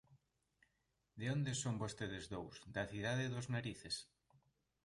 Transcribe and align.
De 1.19 1.25
onde 1.35 1.53
son 1.61 1.75
vostedes 1.83 2.25
dous, 2.33 2.55
da 2.75 2.83
cidade 2.91 3.25
dos 3.33 3.47
narices? 3.55 3.95